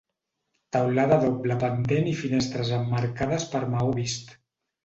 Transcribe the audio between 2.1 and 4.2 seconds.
i finestres emmarcades per maó